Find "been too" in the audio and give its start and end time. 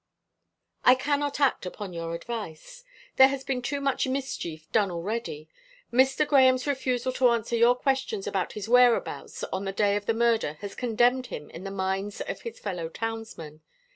3.43-3.79